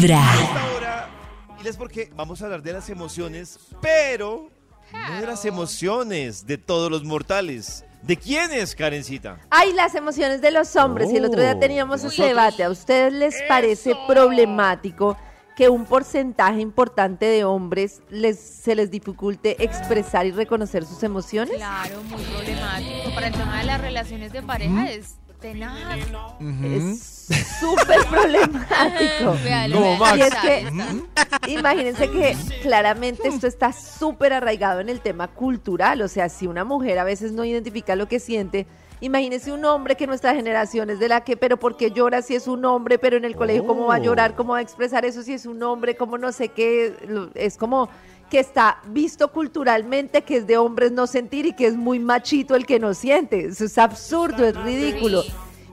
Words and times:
Vibra. 0.00 0.22
Ahora, 0.22 1.08
y 1.64 1.66
es 1.66 1.76
porque 1.76 2.08
vamos 2.14 2.40
a 2.40 2.44
hablar 2.44 2.62
de 2.62 2.72
las 2.72 2.88
emociones, 2.88 3.58
pero 3.82 4.48
no 4.92 5.20
de 5.20 5.26
las 5.26 5.44
emociones 5.44 6.46
de 6.46 6.56
todos 6.56 6.88
los 6.88 7.02
mortales. 7.02 7.84
¿De 8.02 8.16
quiénes, 8.16 8.76
Karencita? 8.76 9.40
Ay, 9.50 9.72
las 9.72 9.96
emociones 9.96 10.40
de 10.40 10.52
los 10.52 10.76
hombres. 10.76 11.10
Y 11.12 11.16
el 11.16 11.24
otro 11.24 11.40
día 11.40 11.54
Oh. 11.56 11.58
teníamos 11.58 12.04
ese 12.04 12.22
debate. 12.26 12.62
¿A 12.62 12.70
ustedes 12.70 13.12
les 13.12 13.42
parece 13.48 13.96
problemático 14.06 15.16
que 15.56 15.68
un 15.68 15.84
porcentaje 15.84 16.60
importante 16.60 17.26
de 17.26 17.42
hombres 17.44 18.00
les, 18.08 18.38
se 18.38 18.76
les 18.76 18.92
dificulte 18.92 19.62
expresar 19.64 20.26
y 20.26 20.30
reconocer 20.30 20.84
sus 20.86 21.02
emociones? 21.02 21.56
Claro, 21.56 22.00
muy 22.04 22.22
problemático. 22.22 23.12
Para 23.16 23.26
el 23.26 23.32
tema 23.32 23.58
de 23.58 23.64
las 23.64 23.80
relaciones 23.80 24.32
de 24.32 24.42
pareja 24.44 24.92
es 24.92 25.16
tenaz. 25.40 25.98
Es 26.62 27.28
súper 27.60 28.04
problemático. 28.10 29.36
Como 29.72 29.96
Max. 29.96 30.16
Y 30.16 30.20
es 30.22 30.34
que, 30.36 30.66
imagínense 31.52 32.10
que 32.10 32.36
claramente 32.62 33.28
esto 33.28 33.46
está 33.46 33.72
súper 33.72 34.32
arraigado 34.32 34.80
en 34.80 34.88
el 34.88 35.00
tema 35.00 35.28
cultural. 35.28 36.02
O 36.02 36.08
sea, 36.08 36.28
si 36.28 36.46
una 36.46 36.64
mujer 36.64 36.98
a 36.98 37.04
veces 37.04 37.32
no 37.32 37.44
identifica 37.44 37.96
lo 37.96 38.08
que 38.08 38.20
siente, 38.20 38.66
imagínense 39.00 39.52
un 39.52 39.64
hombre 39.64 39.96
que 39.96 40.06
nuestra 40.06 40.34
generación 40.34 40.90
es 40.90 40.98
de 40.98 41.08
la 41.08 41.22
que, 41.22 41.36
pero 41.36 41.56
¿por 41.56 41.76
qué 41.76 41.90
llora 41.90 42.22
si 42.22 42.34
es 42.34 42.48
un 42.48 42.64
hombre? 42.64 42.98
Pero 42.98 43.16
en 43.16 43.24
el 43.24 43.36
colegio, 43.36 43.66
¿cómo 43.66 43.86
va 43.86 43.96
a 43.96 44.00
llorar? 44.00 44.34
¿Cómo 44.34 44.52
va 44.52 44.58
a 44.58 44.62
expresar 44.62 45.04
eso 45.04 45.22
si 45.22 45.32
es 45.34 45.46
un 45.46 45.62
hombre? 45.62 45.96
¿Cómo 45.96 46.18
no 46.18 46.32
sé 46.32 46.48
qué? 46.48 46.94
Es 47.34 47.56
como 47.56 47.88
que 48.30 48.40
está 48.40 48.80
visto 48.86 49.32
culturalmente 49.32 50.22
que 50.22 50.36
es 50.38 50.46
de 50.46 50.56
hombres 50.58 50.92
no 50.92 51.06
sentir 51.06 51.46
y 51.46 51.52
que 51.54 51.66
es 51.66 51.76
muy 51.76 51.98
machito 51.98 52.54
el 52.54 52.66
que 52.66 52.78
no 52.78 52.94
siente. 52.94 53.46
Eso 53.46 53.64
es 53.64 53.78
absurdo, 53.78 54.44
es 54.44 54.54
ridículo. 54.56 55.22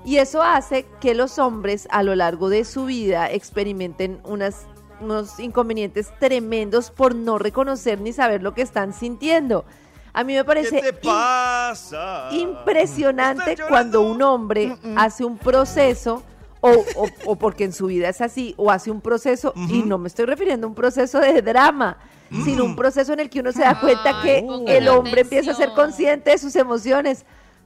Y 0.05 0.17
eso 0.17 0.41
hace 0.43 0.85
que 1.01 1.15
los 1.15 1.39
hombres 1.39 1.87
a 1.91 2.03
lo 2.03 2.15
largo 2.15 2.49
de 2.49 2.63
su 2.63 2.85
vida 2.85 3.29
experimenten 3.31 4.19
unas, 4.23 4.67
unos 5.01 5.39
inconvenientes 5.39 6.11
tremendos 6.19 6.91
por 6.91 7.15
no 7.15 7.37
reconocer 7.39 7.99
ni 7.99 8.13
saber 8.13 8.43
lo 8.43 8.53
que 8.53 8.61
están 8.61 8.93
sintiendo. 8.93 9.65
A 10.13 10.23
mí 10.23 10.33
me 10.33 10.39
¿Qué 10.39 10.45
parece 10.45 10.81
te 10.81 10.89
in- 10.89 10.95
pasa? 11.03 12.29
impresionante 12.31 13.51
¿Estás 13.53 13.67
cuando 13.67 14.01
un 14.01 14.21
hombre 14.21 14.77
hace 14.95 15.25
un 15.25 15.37
proceso 15.37 16.23
o, 16.65 17.03
o- 17.03 17.09
o 17.25 17.35
porque 17.35 17.63
en 17.63 17.73
su 17.73 17.87
vida 17.87 18.09
es 18.09 18.21
así, 18.21 18.53
o 18.57 18.71
hace 18.71 18.91
un 18.91 19.01
proceso, 19.01 19.53
y 19.69 19.83
no 19.83 19.97
me 19.97 20.07
estoy 20.07 20.25
refiriendo 20.25 20.67
a 20.67 20.69
un 20.69 20.75
proceso 20.75 21.19
de 21.19 21.41
drama, 21.41 21.97
sino 22.43 22.63
un 22.65 22.75
proceso 22.75 23.13
en 23.13 23.19
el 23.19 23.29
que 23.29 23.39
uno 23.39 23.51
se 23.51 23.61
da 23.61 23.79
cuenta 23.79 24.21
que 24.23 24.37
Ay, 24.37 24.65
el 24.67 24.87
hombre 24.89 25.21
empieza 25.21 25.51
a 25.51 25.55
ser 25.55 25.69
consciente 25.73 26.31
de 26.31 26.37
sus 26.37 26.55
emociones. 26.55 27.25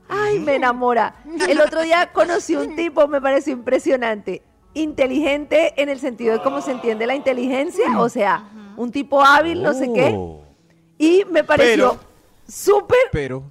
Ay, 0.10 0.40
me 0.40 0.56
enamora. 0.56 1.16
El 1.48 1.62
otro 1.62 1.82
día 1.82 2.12
conocí 2.12 2.56
un 2.56 2.76
tipo, 2.76 3.08
me 3.08 3.22
pareció 3.22 3.54
impresionante. 3.54 4.42
Inteligente 4.74 5.74
en 5.82 5.90
el 5.90 6.00
sentido 6.00 6.34
de 6.34 6.42
cómo 6.42 6.62
se 6.62 6.72
entiende 6.72 7.06
la 7.08 7.16
inteligencia, 7.16 8.00
o 8.00 8.10
sea, 8.10 8.50
un 8.76 8.92
tipo 8.92 9.22
hábil, 9.24 9.62
no 9.64 9.74
sé 9.74 9.92
qué. 9.94 10.14
Oh. 10.18 10.42
Y 10.98 11.24
me 11.32 11.44
pareció 11.44 11.92
Pero- 11.92 12.00
súper 12.48 12.98
Pero, 13.12 13.44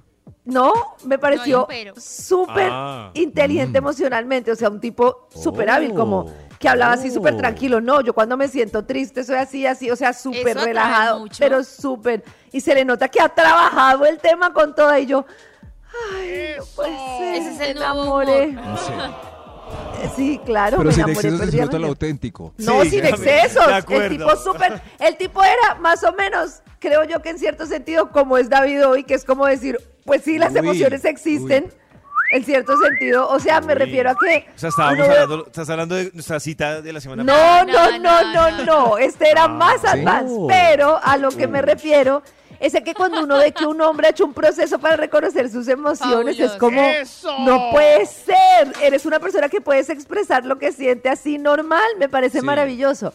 no, 0.49 0.73
me 1.05 1.17
pareció 1.19 1.67
No 1.85 1.93
súper 2.01 2.69
Ah. 2.71 3.11
inteligente 3.13 3.77
emocionalmente, 3.77 4.51
o 4.51 4.55
sea, 4.55 4.69
un 4.69 4.79
tipo 4.79 5.27
súper 5.33 5.69
hábil, 5.69 5.93
como 5.93 6.25
que 6.59 6.67
hablaba 6.67 6.93
así 6.93 7.09
súper 7.11 7.35
Oh. 7.35 7.37
tranquilo. 7.37 7.79
No, 7.81 8.01
yo 8.01 8.13
cuando 8.13 8.35
me 8.35 8.47
siento 8.49 8.83
triste 8.85 9.23
soy 9.23 9.37
así, 9.37 9.65
así, 9.65 9.89
o 9.89 9.95
sea, 9.95 10.11
súper 10.13 10.57
relajado, 10.57 11.19
mucho. 11.19 11.37
pero 11.39 11.63
súper. 11.63 12.23
Y 12.51 12.59
se 12.61 12.73
le 12.75 12.83
nota 12.83 13.07
que 13.07 13.21
ha 13.21 13.29
trabajado 13.29 14.05
el 14.05 14.17
tema 14.19 14.51
con 14.53 14.75
toda 14.75 14.99
y 14.99 15.05
yo, 15.05 15.25
ay, 16.15 16.55
no 16.57 16.65
puede 16.75 16.97
ser, 17.17 17.35
Ese 17.35 17.49
es 17.53 17.59
el 17.61 17.75
me 17.75 17.81
enamoré. 17.81 18.51
sé. 18.53 18.93
Sí, 20.15 20.39
claro, 20.45 20.77
Pero 20.77 20.87
me 20.87 20.93
sin 20.93 21.03
enamoré 21.03 21.27
excesos 21.27 21.39
disfruta 21.51 21.65
lo 21.65 21.69
perdidamente. 21.69 22.05
auténtico. 22.05 22.53
No, 22.57 22.81
Sí, 22.83 22.89
sin 22.89 23.05
excesos. 23.05 23.65
El 23.89 24.09
tipo 24.17 24.35
súper. 24.37 24.81
El 24.99 25.17
tipo 25.17 25.43
era 25.43 25.75
más 25.79 26.03
o 26.03 26.13
menos, 26.13 26.61
creo 26.79 27.03
yo 27.03 27.21
que 27.21 27.29
en 27.29 27.37
cierto 27.39 27.65
sentido, 27.65 28.09
como 28.11 28.37
es 28.37 28.49
David 28.49 28.85
hoy, 28.87 29.03
que 29.03 29.13
es 29.13 29.23
como 29.25 29.45
decir, 29.45 29.77
pues 30.09 30.23
sí, 30.23 30.39
las 30.39 30.51
Uy, 30.53 30.57
emociones 30.57 31.05
existen. 31.05 31.71
En 32.31 32.43
cierto 32.45 32.73
sentido, 32.77 33.27
o 33.29 33.39
sea, 33.39 33.59
me 33.61 33.73
Uy. 33.73 33.79
refiero 33.79 34.09
a 34.11 34.15
que. 34.15 34.45
O 34.55 34.59
sea, 34.59 34.69
estábamos 34.69 34.99
uno 35.05 35.13
hablando, 35.13 35.45
estás 35.47 35.69
hablando 35.69 35.95
de 35.95 36.11
nuestra 36.13 36.39
cita 36.39 36.81
de 36.81 36.93
la 36.93 36.99
semana 37.01 37.23
No, 37.23 37.63
no, 37.65 37.91
No, 37.91 37.99
no, 37.99 38.33
no, 38.33 38.51
no, 38.51 38.65
no. 38.65 38.97
Este 38.97 39.29
era 39.29 39.47
más 39.47 39.81
¿sí? 39.81 39.87
advanced. 39.87 40.35
Oh. 40.37 40.47
Pero 40.47 40.99
a 41.01 41.17
lo 41.17 41.29
que 41.29 41.47
me 41.47 41.61
refiero 41.61 42.21
es 42.59 42.73
a 42.75 42.81
que 42.81 42.93
cuando 42.93 43.23
uno 43.23 43.37
ve 43.37 43.51
que 43.51 43.65
un 43.65 43.79
hombre 43.81 44.07
ha 44.07 44.09
hecho 44.09 44.25
un 44.25 44.33
proceso 44.33 44.79
para 44.79 44.95
reconocer 44.97 45.49
sus 45.49 45.67
emociones, 45.69 46.39
es 46.39 46.51
como, 46.53 46.81
no 47.45 47.69
puede 47.71 48.05
ser. 48.07 48.73
Eres 48.81 49.05
una 49.05 49.19
persona 49.19 49.47
que 49.49 49.61
puedes 49.61 49.89
expresar 49.89 50.45
lo 50.45 50.57
que 50.59 50.71
siente 50.71 51.09
así 51.09 51.37
normal. 51.37 51.81
Me 51.99 52.09
parece 52.09 52.41
Sí. 52.41 52.45
maravilloso. 52.45 53.13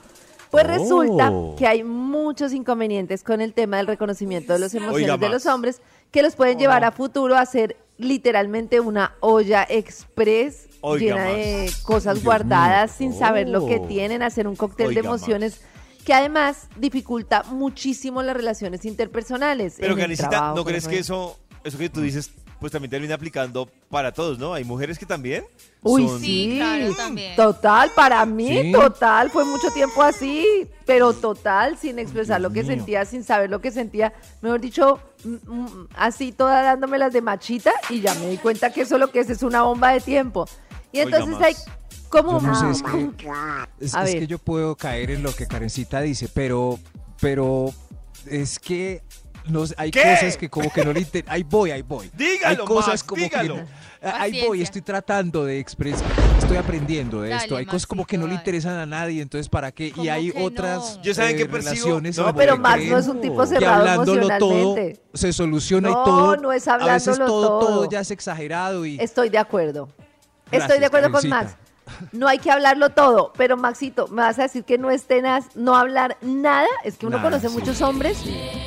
Pues 0.50 0.64
Oh. 0.64 0.68
resulta 0.68 1.32
que 1.58 1.66
hay 1.66 1.82
muchos 2.24 2.52
inconvenientes 2.52 3.22
con 3.22 3.40
el 3.40 3.52
tema 3.54 3.76
del 3.76 3.86
reconocimiento 3.86 4.52
de 4.54 4.58
las 4.58 4.74
emociones 4.74 5.04
Oiga 5.10 5.16
de 5.18 5.28
los 5.28 5.46
hombres 5.46 5.80
que 6.10 6.22
los 6.22 6.34
pueden 6.34 6.58
llevar 6.58 6.82
a 6.84 6.90
futuro 6.90 7.36
a 7.36 7.46
ser 7.46 7.76
literalmente 7.98 8.80
una 8.80 9.14
olla 9.20 9.64
express 9.68 10.68
Oiga 10.80 11.00
llena 11.16 11.24
más. 11.26 11.34
de 11.36 11.70
cosas 11.84 12.14
Dios 12.14 12.24
guardadas 12.24 12.98
mío. 13.00 13.10
sin 13.12 13.18
saber 13.18 13.48
lo 13.48 13.66
que 13.66 13.76
Oh. 13.76 13.86
tienen, 13.86 14.22
hacer 14.22 14.48
un 14.48 14.56
cóctel 14.56 14.92
de 14.94 15.00
emociones 15.00 15.60
que 16.04 16.12
además 16.12 16.68
dificulta 16.76 17.44
muchísimo 17.44 18.22
las 18.22 18.36
relaciones 18.36 18.84
interpersonales. 18.84 19.76
Pero 19.78 19.96
Karencita, 19.96 20.52
¿no 20.54 20.64
crees 20.64 20.86
que 20.88 20.98
eso, 20.98 21.38
eso 21.62 21.78
que 21.78 21.88
tú 21.88 22.00
dices, 22.02 22.30
pues 22.64 22.72
también 22.72 22.90
termina 22.90 23.14
aplicando 23.16 23.68
para 23.90 24.10
todos, 24.10 24.38
¿no? 24.38 24.54
Hay 24.54 24.64
mujeres 24.64 24.98
que 24.98 25.04
también 25.04 25.44
Uy, 25.82 26.08
son- 26.08 26.18
sí, 26.18 26.48
Sí, 26.52 26.56
claro, 26.56 26.94
también. 26.94 27.36
total, 27.36 27.90
para 27.94 28.24
mí, 28.24 28.48
Sí. 28.62 28.72
total, 28.72 29.28
fue 29.28 29.44
mucho 29.44 29.70
tiempo 29.70 30.02
así, 30.02 30.66
pero 30.86 31.12
total, 31.12 31.76
sin 31.76 31.98
expresar 31.98 32.40
lo 32.40 32.48
que 32.54 32.62
mío. 32.62 32.72
sentía, 32.72 33.04
sin 33.04 33.22
saber 33.22 33.50
lo 33.50 33.60
que 33.60 33.70
sentía, 33.70 34.14
mejor 34.40 34.62
dicho, 34.62 34.98
mm, 35.24 35.34
mm, 35.46 35.88
así 35.94 36.32
toda 36.32 36.62
dándome 36.62 36.96
las 36.96 37.12
de 37.12 37.20
machita 37.20 37.70
y 37.90 38.00
ya 38.00 38.14
me 38.14 38.30
di 38.30 38.38
cuenta 38.38 38.72
que 38.72 38.80
eso 38.80 38.96
lo 38.96 39.10
que 39.10 39.20
es 39.20 39.28
es 39.28 39.42
una 39.42 39.60
bomba 39.60 39.92
de 39.92 40.00
tiempo. 40.00 40.48
Y 40.90 41.00
entonces 41.00 41.34
más. 41.34 41.42
hay 41.42 41.54
como... 42.08 42.40
No 42.40 42.54
sé, 42.54 42.70
es 42.70 42.82
que, 42.82 43.10
es, 43.78 43.94
A 43.94 44.04
es 44.04 44.10
ver. 44.12 44.20
que 44.20 44.26
yo 44.26 44.38
puedo 44.38 44.74
caer 44.74 45.10
en 45.10 45.22
lo 45.22 45.34
que 45.34 45.46
Karencita 45.46 46.00
dice, 46.00 46.30
pero, 46.32 46.78
pero 47.20 47.66
es 48.24 48.58
que 48.58 49.02
no 49.46 49.64
hay 49.76 49.90
¿Qué? 49.90 50.02
cosas 50.02 50.36
que 50.36 50.48
como 50.48 50.70
que 50.72 50.84
no 50.84 50.92
le 50.92 51.00
inter- 51.00 51.24
Ahí 51.28 51.42
voy, 51.42 51.70
ahí 51.70 51.82
voy. 51.82 52.10
Dígalo, 52.16 52.62
hay 52.62 52.66
cosas 52.66 52.88
Max, 52.88 53.02
como 53.04 53.22
dígalo. 53.22 53.54
que 53.56 53.64
ahí 54.02 54.42
voy, 54.46 54.62
estoy 54.62 54.82
tratando 54.82 55.44
de 55.44 55.58
expresar, 55.58 56.06
estoy 56.38 56.56
aprendiendo 56.56 57.22
de 57.22 57.30
Dale, 57.30 57.42
esto. 57.42 57.56
Hay 57.56 57.66
cosas 57.66 57.86
como 57.86 58.06
que 58.06 58.16
no 58.18 58.26
le 58.26 58.34
interesan 58.34 58.74
a 58.76 58.86
nadie, 58.86 59.20
entonces 59.22 59.48
¿para 59.48 59.72
qué? 59.72 59.88
Y 59.88 59.90
¿Cómo 59.92 60.10
hay 60.12 60.30
que 60.30 60.42
otras 60.42 60.96
no? 60.96 61.02
Yo 61.02 61.14
saben 61.14 61.34
eh, 61.34 61.38
que 61.38 61.44
relaciones 61.46 62.16
No, 62.18 62.26
No, 62.26 62.34
pero 62.34 62.52
creen 62.52 62.62
Max 62.62 62.84
no 62.86 62.98
es 62.98 63.06
un 63.08 63.20
tipo 63.20 63.40
que 63.42 63.46
cerrado 63.48 63.74
hablándolo 63.80 64.28
todo 64.38 64.52
emocionalmente. 64.52 65.02
se 65.14 65.32
soluciona 65.32 65.88
No, 65.90 66.02
y 66.02 66.04
todo. 66.04 66.36
no 66.36 66.52
es 66.52 66.68
a 66.68 66.76
veces 66.78 67.08
hablándolo 67.08 67.26
todo, 67.26 67.58
todo. 67.60 67.68
todo 67.68 67.90
ya 67.90 68.00
es 68.00 68.10
exagerado 68.10 68.84
y 68.86 68.98
Estoy 69.00 69.28
de 69.30 69.38
acuerdo. 69.38 69.88
Estoy 70.50 70.78
de 70.78 70.86
acuerdo 70.86 71.10
con. 71.10 71.28
Max. 71.28 71.56
No 72.12 72.28
hay 72.28 72.38
que 72.38 72.50
hablarlo 72.50 72.90
todo, 72.90 73.32
pero 73.36 73.56
Maxito, 73.56 74.08
me 74.08 74.22
vas 74.22 74.38
a 74.38 74.42
decir 74.42 74.64
que 74.64 74.78
no 74.78 74.90
es 74.90 75.04
tenaz 75.06 75.54
no 75.54 75.76
hablar 75.76 76.16
nada. 76.20 76.68
Es 76.84 76.96
que 76.98 77.06
uno 77.06 77.16
Nada, 77.18 77.28
conoce 77.30 77.48
sí. 77.48 77.54
muchos 77.54 77.80
hombres 77.82 78.18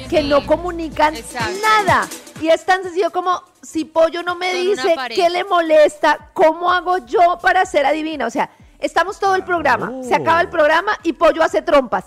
que 0.10 0.24
no 0.24 0.46
comunican 0.46 1.16
Exacto. 1.16 1.52
nada. 1.62 2.08
Y 2.42 2.50
es 2.50 2.66
tan 2.66 2.84
sencillo 2.84 3.12
como 3.12 3.42
si 3.62 3.86
Pollo 3.86 4.22
no 4.24 4.36
me 4.36 4.54
dice 4.54 4.96
qué 5.16 5.30
le 5.30 5.44
molesta, 5.44 6.30
¿cómo 6.34 6.72
hago 6.72 7.00
yo 7.00 7.40
para 7.42 7.66
ser 7.66 7.86
adivina? 7.86 8.28
O 8.28 8.30
sea, 8.30 8.50
estamos 8.80 9.20
todo 9.20 9.36
el 9.36 9.44
programa, 9.44 9.92
se 10.04 10.14
acaba 10.16 10.42
el 10.42 10.50
programa 10.50 10.98
y 11.04 11.14
Pollo 11.14 11.44
hace 11.44 11.62
trompas. 11.62 12.06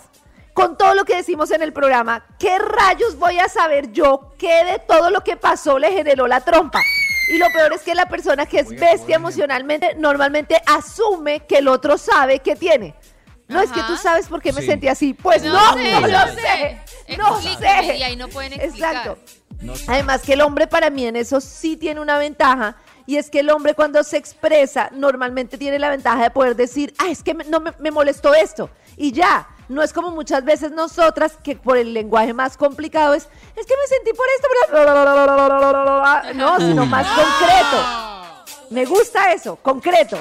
Con 0.53 0.77
todo 0.77 0.95
lo 0.95 1.05
que 1.05 1.15
decimos 1.15 1.49
en 1.51 1.61
el 1.61 1.71
programa, 1.71 2.25
¿qué 2.37 2.59
rayos 2.59 3.17
voy 3.17 3.39
a 3.39 3.47
saber 3.47 3.91
yo 3.93 4.33
qué 4.37 4.65
de 4.65 4.79
todo 4.79 5.09
lo 5.09 5.23
que 5.23 5.37
pasó 5.37 5.79
le 5.79 5.91
generó 5.93 6.27
la 6.27 6.41
trompa? 6.41 6.81
Y 7.31 7.37
lo 7.37 7.49
peor 7.51 7.73
es 7.73 7.81
que 7.81 7.95
la 7.95 8.07
persona 8.07 8.45
que 8.45 8.59
es 8.59 8.69
bestia 8.69 9.15
emocionalmente 9.15 9.95
normalmente 9.95 10.61
asume 10.65 11.41
que 11.47 11.57
el 11.57 11.67
otro 11.67 11.97
sabe 11.97 12.39
que 12.39 12.55
tiene. 12.55 12.93
No 13.47 13.61
es 13.61 13.69
que 13.71 13.81
tú 13.83 13.97
sabes 13.97 14.27
por 14.27 14.41
qué 14.41 14.53
me 14.53 14.61
Sí. 14.61 14.67
sentí 14.67 14.87
así. 14.87 15.13
Pues 15.13 15.43
no, 15.43 15.51
No 15.53 15.75
no, 15.75 15.81
sé, 15.83 15.91
lo 15.91 16.07
no 16.07 16.27
sé. 16.27 16.33
sé. 17.07 17.17
No 17.17 17.41
sé. 17.41 17.97
y 17.97 18.03
ahí 18.03 18.15
no 18.15 18.27
pueden 18.29 18.53
explicar. 18.53 18.95
Exacto. 18.95 19.17
Además 19.87 20.21
que 20.21 20.33
el 20.33 20.41
hombre 20.41 20.67
para 20.67 20.89
mí 20.89 21.05
en 21.05 21.15
eso 21.15 21.39
sí 21.41 21.77
tiene 21.77 21.99
una 22.01 22.17
ventaja 22.17 22.77
y 23.05 23.17
es 23.17 23.29
que 23.29 23.41
el 23.41 23.49
hombre 23.49 23.73
cuando 23.75 24.03
se 24.03 24.17
expresa 24.17 24.89
normalmente 24.93 25.57
tiene 25.57 25.77
la 25.79 25.89
ventaja 25.89 26.23
de 26.23 26.31
poder 26.31 26.55
decir, 26.55 26.93
ah, 26.97 27.09
es 27.09 27.21
que 27.21 27.33
me- 27.33 27.43
no 27.43 27.59
me, 27.59 27.71
me 27.79 27.91
molestó 27.91 28.33
esto 28.33 28.69
y 28.97 29.11
ya. 29.11 29.47
No 29.69 29.81
es 29.81 29.93
como 29.93 30.11
muchas 30.11 30.43
veces 30.43 30.71
nosotras 30.71 31.37
que 31.41 31.55
por 31.55 31.77
el 31.77 31.93
lenguaje 31.93 32.33
más 32.33 32.57
complicado 32.57 33.13
es, 33.13 33.23
es 33.55 33.65
que 33.65 33.73
me 33.77 33.87
sentí 33.87 34.11
por 34.11 34.25
esto, 34.35 34.47
pero 34.69 36.33
no, 36.33 36.59
sino 36.59 36.85
más 36.85 37.07
concreto. 37.07 38.65
Me 38.69 38.85
gusta 38.85 39.31
eso, 39.31 39.55
concreto. 39.55 40.17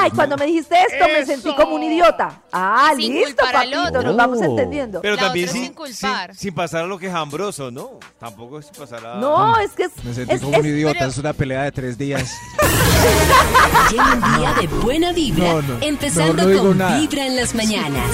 Ay, 0.00 0.10
cuando 0.12 0.36
me 0.36 0.46
dijiste 0.46 0.74
esto 0.90 1.04
me 1.06 1.24
sentí 1.26 1.54
como 1.54 1.74
un 1.74 1.82
idiota. 1.82 2.42
Ah, 2.52 2.92
Sin 2.96 3.12
listo, 3.14 3.28
culpar 3.42 3.56
al 3.56 3.70
papito, 3.70 3.88
otro. 3.88 4.02
nos 4.02 4.16
vamos 4.16 4.40
entendiendo. 4.42 5.00
Pero 5.00 5.16
La 5.16 5.22
también 5.22 5.48
otra 5.48 5.52
sin, 5.58 5.64
sin 5.66 5.74
culpar. 5.74 6.30
sin- 6.34 6.40
sin 6.40 6.54
pasar 6.54 6.84
a 6.84 6.86
lo 6.86 6.98
quejambroso, 6.98 7.70
¿no? 7.70 7.98
Tampoco 8.18 8.58
es 8.58 8.66
pasar 8.66 9.04
a... 9.06 9.14
No, 9.16 9.58
es 9.58 9.70
que 9.72 9.84
es, 9.84 10.04
Me 10.04 10.14
sentí 10.14 10.34
es- 10.34 10.40
como 10.40 10.54
es- 10.54 10.60
un 10.60 10.66
idiota, 10.66 10.98
pero- 10.98 11.10
es 11.10 11.18
una 11.18 11.32
pelea 11.32 11.62
de 11.64 11.72
tres 11.72 11.96
días. 11.98 12.30
Lleva 13.90 14.12
un 14.12 14.20
día 14.40 14.54
de 14.60 14.66
buena 14.66 15.12
vibra, 15.12 15.52
No, 15.54 15.62
no, 15.62 15.78
empezando 15.80 16.34
mejor 16.34 16.46
no 16.46 16.52
digo 16.52 16.64
con 16.68 16.78
nada. 16.78 16.98
Vibra 17.00 17.26
en 17.26 17.36
las 17.36 17.54
mañanas. 17.54 18.10